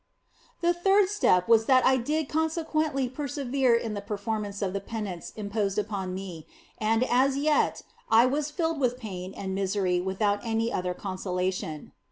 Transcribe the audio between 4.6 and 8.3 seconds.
of the penance imposed upon me, and as yet I